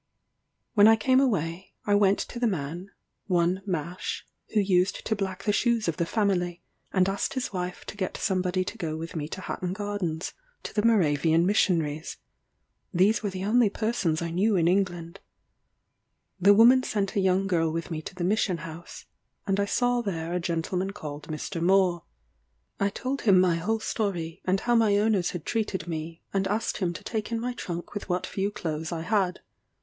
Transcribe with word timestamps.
When 0.73 0.87
I 0.87 0.95
came 0.95 1.19
away, 1.19 1.73
I 1.85 1.93
went 1.93 2.17
to 2.17 2.39
the 2.39 2.47
man 2.47 2.89
(one 3.27 3.61
Mash) 3.67 4.25
who 4.55 4.59
used 4.59 5.05
to 5.05 5.15
black 5.15 5.43
the 5.43 5.53
shoes 5.53 5.87
of 5.87 5.97
the 5.97 6.07
family, 6.07 6.63
and 6.91 7.07
asked 7.07 7.35
his 7.35 7.53
wife 7.53 7.85
to 7.85 7.95
get 7.95 8.17
somebody 8.17 8.65
to 8.65 8.79
go 8.79 8.97
with 8.97 9.15
me 9.15 9.27
to 9.27 9.41
Hatton 9.41 9.73
Garden 9.73 10.19
to 10.63 10.73
the 10.73 10.81
Moravian 10.83 11.45
Missionaries: 11.45 12.17
these 12.91 13.21
were 13.21 13.29
the 13.29 13.45
only 13.45 13.69
persons 13.69 14.23
I 14.23 14.31
knew 14.31 14.55
in 14.55 14.67
England. 14.67 15.19
The 16.39 16.55
woman 16.55 16.81
sent 16.81 17.15
a 17.15 17.19
young 17.19 17.45
girl 17.45 17.71
with 17.71 17.91
me 17.91 18.01
to 18.01 18.15
the 18.15 18.23
mission 18.23 18.57
house, 18.65 19.05
and 19.45 19.59
I 19.59 19.65
saw 19.65 20.01
there 20.01 20.33
a 20.33 20.39
gentleman 20.39 20.93
called 20.93 21.27
Mr. 21.27 21.61
Moore. 21.61 22.05
I 22.79 22.89
told 22.89 23.21
him 23.21 23.39
my 23.39 23.57
whole 23.57 23.79
story, 23.79 24.41
and 24.45 24.61
how 24.61 24.73
my 24.73 24.97
owners 24.97 25.29
had 25.29 25.45
treated 25.45 25.87
me, 25.87 26.23
and 26.33 26.47
asked 26.47 26.77
him 26.77 26.91
to 26.93 27.03
take 27.03 27.31
in 27.31 27.39
my 27.39 27.53
trunk 27.53 27.93
with 27.93 28.09
what 28.09 28.25
few 28.25 28.49
clothes 28.49 28.91
I 28.91 29.01
had. 29.01 29.41